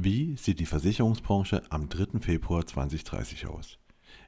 Wie 0.00 0.36
sieht 0.36 0.60
die 0.60 0.66
Versicherungsbranche 0.66 1.60
am 1.70 1.88
3. 1.88 2.20
Februar 2.20 2.64
2030 2.64 3.48
aus? 3.48 3.80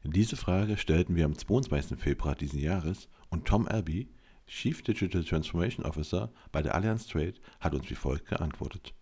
Diese 0.03 0.35
Frage 0.35 0.77
stellten 0.77 1.15
wir 1.15 1.25
am 1.25 1.39
22. 1.39 1.97
Februar 1.97 2.35
diesen 2.35 2.59
Jahres 2.59 3.09
und 3.29 3.45
Tom 3.47 3.69
Albee, 3.69 4.09
Chief 4.49 4.83
Digital 4.83 5.23
Transformation 5.23 5.87
Officer 5.87 6.33
bei 6.51 6.61
der 6.61 6.75
Allianz 6.75 7.07
Trade, 7.07 7.35
hat 7.61 7.73
uns 7.73 7.89
wie 7.89 7.95
folgt 7.95 8.27
geantwortet. 8.27 8.95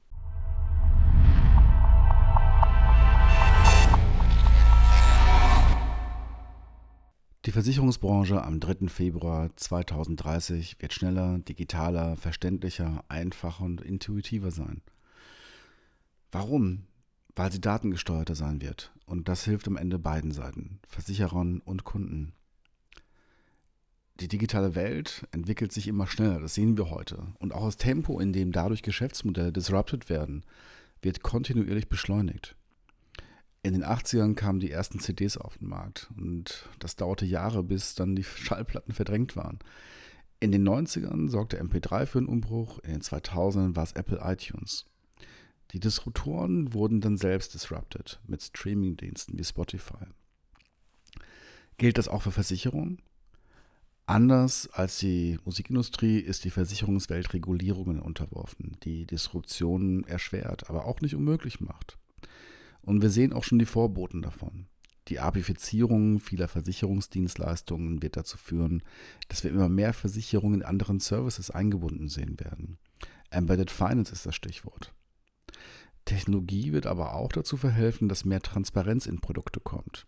Die 7.47 7.51
Versicherungsbranche 7.51 8.45
am 8.45 8.61
3. 8.61 8.89
Februar 8.89 9.57
2030 9.57 10.77
wird 10.83 10.93
schneller, 10.93 11.39
digitaler, 11.39 12.19
verständlicher, 12.19 13.05
einfacher 13.09 13.65
und 13.65 13.81
intuitiver 13.81 14.51
sein. 14.51 14.83
Warum? 16.31 16.85
Weil 17.35 17.53
sie 17.53 17.61
datengesteuerter 17.61 18.35
sein 18.35 18.61
wird. 18.61 18.93
Und 19.07 19.29
das 19.29 19.45
hilft 19.45 19.69
am 19.69 19.77
Ende 19.77 19.99
beiden 19.99 20.33
Seiten, 20.33 20.81
Versicherern 20.87 21.61
und 21.61 21.85
Kunden. 21.85 22.35
Die 24.21 24.29
digitale 24.29 24.75
Welt 24.75 25.27
entwickelt 25.31 25.73
sich 25.73 25.87
immer 25.87 26.09
schneller, 26.09 26.41
das 26.41 26.55
sehen 26.55 26.77
wir 26.77 26.91
heute. 26.91 27.29
Und 27.39 27.55
auch 27.55 27.65
das 27.65 27.77
Tempo, 27.77 28.19
in 28.19 28.33
dem 28.33 28.51
dadurch 28.51 28.83
Geschäftsmodelle 28.83 29.53
disrupted 29.53 30.11
werden, 30.11 30.45
wird 31.03 31.23
kontinuierlich 31.23 31.89
beschleunigt. 31.89 32.57
In 33.63 33.73
den 33.73 33.85
80ern 33.85 34.35
kamen 34.35 34.61
die 34.61 34.71
ersten 34.71 34.99
CDs 34.99 35.37
auf 35.37 35.59
den 35.59 35.69
Markt 35.69 36.11
und 36.17 36.69
das 36.81 36.97
dauerte 36.97 37.27
Jahre, 37.27 37.63
bis 37.63 37.95
dann 37.95 38.17
die 38.17 38.25
Schallplatten 38.25 38.93
verdrängt 38.93 39.37
waren. 39.37 39.59
In 40.41 40.53
den 40.53 40.69
90ern 40.69 41.29
sorgte 41.29 41.63
MP3 41.63 42.07
für 42.07 42.19
einen 42.19 42.29
Umbruch, 42.29 42.79
in 42.81 42.93
den 42.93 43.03
2000ern 43.03 43.77
war 43.77 43.85
es 43.85 43.93
Apple 43.93 44.21
iTunes. 44.23 44.87
Die 45.73 45.81
Disruptoren 45.81 46.73
wurden 46.73 47.01
dann 47.01 47.17
selbst 47.17 47.55
disrupted 47.55 48.21
mit 48.27 48.43
Streamingdiensten 48.43 49.39
wie 49.39 49.45
Spotify. 49.45 50.07
Gilt 51.77 51.99
das 51.99 52.09
auch 52.09 52.23
für 52.23 52.33
Versicherungen? 52.33 53.03
Anders 54.07 54.71
als 54.73 54.99
die 54.99 55.39
Musikindustrie 55.45 56.19
ist 56.19 56.45
die 56.45 56.51
Versicherungswelt 56.51 57.35
Regulierungen 57.35 58.01
unterworfen, 58.01 58.79
die 58.83 59.07
Disruptionen 59.07 60.05
erschwert, 60.05 60.71
aber 60.71 60.87
auch 60.87 61.03
nicht 61.03 61.15
unmöglich 61.15 61.61
macht. 61.61 61.99
Und 62.81 63.03
wir 63.03 63.11
sehen 63.11 63.35
auch 63.35 63.45
schon 63.45 63.59
die 63.59 63.67
Vorboten 63.67 64.23
davon. 64.23 64.67
Die 65.09 65.21
Apifizierung 65.21 66.21
vieler 66.21 66.49
Versicherungsdienstleistungen 66.49 68.03
wird 68.03 68.17
dazu 68.17 68.39
führen, 68.39 68.83
dass 69.29 69.45
wir 69.45 69.51
immer 69.51 69.69
mehr 69.69 69.93
Versicherungen 69.93 70.63
in 70.63 70.67
anderen 70.67 71.01
Services 71.01 71.51
eingebunden 71.51 72.09
sehen 72.09 72.41
werden. 72.41 72.79
Embedded 73.31 73.71
Finance 73.71 74.13
ist 74.13 74.25
das 74.25 74.35
Stichwort. 74.35 74.95
Technologie 76.09 76.73
wird 76.73 76.87
aber 76.87 77.15
auch 77.15 77.31
dazu 77.33 77.59
verhelfen, 77.59 78.09
dass 78.09 78.25
mehr 78.25 78.41
Transparenz 78.41 79.05
in 79.05 79.21
Produkte 79.21 79.61
kommt. 79.61 80.07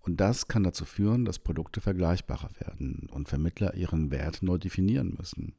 Und 0.00 0.18
das 0.18 0.48
kann 0.48 0.64
dazu 0.64 0.86
führen, 0.86 1.26
dass 1.26 1.38
Produkte 1.38 1.82
vergleichbarer 1.82 2.48
werden 2.58 3.08
und 3.12 3.28
Vermittler 3.28 3.74
ihren 3.74 4.10
Wert 4.10 4.42
neu 4.42 4.56
definieren 4.56 5.14
müssen. 5.18 5.54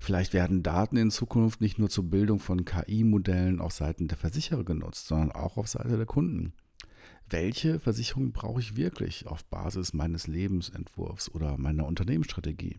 Vielleicht 0.00 0.32
werden 0.32 0.64
Daten 0.64 0.96
in 0.96 1.12
Zukunft 1.12 1.60
nicht 1.60 1.78
nur 1.78 1.88
zur 1.90 2.10
Bildung 2.10 2.40
von 2.40 2.64
KI-Modellen 2.64 3.60
auf 3.60 3.72
Seiten 3.72 4.08
der 4.08 4.18
Versicherer 4.18 4.64
genutzt, 4.64 5.06
sondern 5.06 5.30
auch 5.30 5.56
auf 5.56 5.68
Seite 5.68 5.96
der 5.96 6.06
Kunden. 6.06 6.52
Welche 7.30 7.78
Versicherung 7.78 8.32
brauche 8.32 8.60
ich 8.60 8.76
wirklich 8.76 9.26
auf 9.26 9.44
Basis 9.44 9.92
meines 9.92 10.26
Lebensentwurfs 10.26 11.30
oder 11.30 11.56
meiner 11.56 11.86
Unternehmensstrategie? 11.86 12.78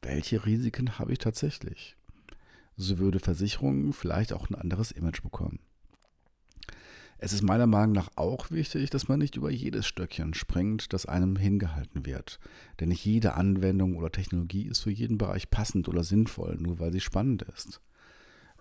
Welche 0.00 0.46
Risiken 0.46 0.98
habe 0.98 1.12
ich 1.12 1.18
tatsächlich? 1.18 1.96
So 2.76 2.98
würde 2.98 3.18
Versicherung 3.18 3.92
vielleicht 3.92 4.32
auch 4.32 4.48
ein 4.48 4.54
anderes 4.54 4.90
Image 4.90 5.22
bekommen. 5.22 5.60
Es 7.18 7.32
ist 7.32 7.42
meiner 7.42 7.66
Meinung 7.66 7.92
nach 7.92 8.10
auch 8.16 8.50
wichtig, 8.50 8.90
dass 8.90 9.08
man 9.08 9.18
nicht 9.18 9.36
über 9.36 9.50
jedes 9.50 9.86
Stöckchen 9.86 10.34
springt, 10.34 10.92
das 10.92 11.06
einem 11.06 11.36
hingehalten 11.36 12.04
wird. 12.04 12.38
Denn 12.80 12.90
nicht 12.90 13.04
jede 13.04 13.34
Anwendung 13.34 13.96
oder 13.96 14.12
Technologie 14.12 14.66
ist 14.66 14.80
für 14.80 14.90
jeden 14.90 15.16
Bereich 15.16 15.48
passend 15.48 15.88
oder 15.88 16.04
sinnvoll, 16.04 16.56
nur 16.60 16.80
weil 16.80 16.92
sie 16.92 17.00
spannend 17.00 17.42
ist. 17.42 17.80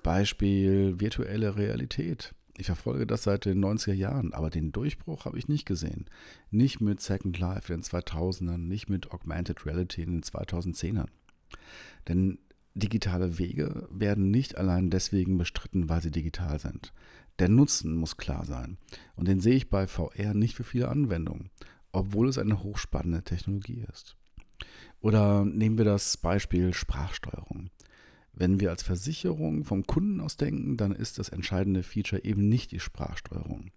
Beispiel 0.02 1.00
virtuelle 1.00 1.58
Realität. 1.58 2.36
Ich 2.56 2.68
verfolge 2.68 3.08
das 3.08 3.24
seit 3.24 3.46
den 3.46 3.64
90er 3.64 3.94
Jahren, 3.94 4.34
aber 4.34 4.50
den 4.50 4.72
Durchbruch 4.72 5.26
habe 5.26 5.40
ich 5.40 5.48
nicht 5.48 5.66
gesehen. 5.66 6.06
Nicht 6.52 6.82
mit 6.82 7.02
Second 7.02 7.40
Life 7.40 7.74
in 7.74 7.82
den 7.82 7.84
2000ern, 7.84 8.58
nicht 8.58 8.90
mit 8.90 9.12
Augmented 9.12 9.66
Reality 9.66 10.04
in 10.04 10.12
den 10.12 10.22
2010ern. 10.22 11.08
Denn 12.08 12.38
digitale 12.76 13.38
Wege 13.38 13.88
werden 13.92 14.32
nicht 14.32 14.58
allein 14.58 14.90
deswegen 14.90 15.38
bestritten, 15.38 15.90
weil 15.90 16.02
sie 16.02 16.12
digital 16.12 16.60
sind. 16.60 16.94
Der 17.40 17.50
Nutzen 17.50 17.96
muss 17.96 18.18
klar 18.18 18.46
sein. 18.46 18.78
Und 19.16 19.28
den 19.28 19.40
sehe 19.40 19.56
ich 19.56 19.70
bei 19.70 19.88
VR 19.88 20.34
nicht 20.34 20.56
für 20.56 20.64
viele 20.64 20.90
Anwendungen, 20.90 21.50
obwohl 21.92 22.28
es 22.30 22.38
eine 22.38 22.64
hochspannende 22.64 23.24
Technologie 23.24 23.86
ist. 23.92 24.16
Oder 25.00 25.46
nehmen 25.46 25.78
wir 25.78 25.86
das 25.86 26.18
Beispiel 26.18 26.74
Sprachsteuerung. 26.74 27.70
Wenn 28.34 28.60
wir 28.60 28.72
als 28.72 28.84
Versicherung 28.84 29.64
vom 29.64 29.86
Kunden 29.86 30.20
aus 30.20 30.38
denken, 30.38 30.78
dann 30.78 30.92
ist 30.92 31.20
das 31.20 31.30
entscheidende 31.30 31.84
Feature 31.84 32.24
eben 32.24 32.50
nicht 32.50 32.72
die 32.72 32.80
Sprachsteuerung. 32.80 33.72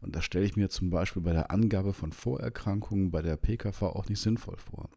Und 0.00 0.16
das 0.16 0.24
stelle 0.24 0.44
ich 0.44 0.56
mir 0.56 0.70
zum 0.70 0.90
Beispiel 0.90 1.22
bei 1.22 1.32
der 1.32 1.50
Angabe 1.50 1.92
von 1.92 2.12
Vorerkrankungen 2.12 3.10
bei 3.10 3.22
der 3.22 3.36
PKV 3.36 3.82
auch 3.82 4.08
nicht 4.08 4.20
sinnvoll 4.20 4.56
vor. 4.56 4.88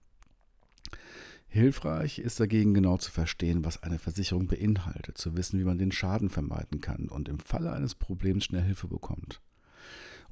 Hilfreich 1.56 2.20
ist 2.20 2.42
dagegen 2.42 2.74
genau 2.74 2.98
zu 2.98 3.10
verstehen, 3.10 3.64
was 3.64 3.82
eine 3.82 3.98
Versicherung 3.98 4.48
beinhaltet, 4.48 5.18
zu 5.18 5.38
wissen, 5.38 5.58
wie 5.58 5.64
man 5.64 5.78
den 5.78 5.94
Schaden 5.94 6.30
vermeiden 6.30 6.82
kann 6.82 7.08
und 7.08 7.30
im 7.30 7.40
Falle 7.40 7.72
eines 7.72 7.96
Problems 7.96 8.44
schnell 8.44 8.62
Hilfe 8.64 8.90
bekommt. 8.90 9.40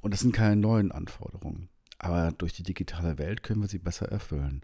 Und 0.02 0.12
das 0.12 0.20
sind 0.20 0.34
keine 0.34 0.56
neuen 0.56 0.92
Anforderungen, 0.92 1.70
aber 1.96 2.32
durch 2.32 2.52
die 2.52 2.62
digitale 2.62 3.16
Welt 3.16 3.42
können 3.42 3.62
wir 3.62 3.68
sie 3.68 3.78
besser 3.78 4.06
erfüllen. 4.12 4.60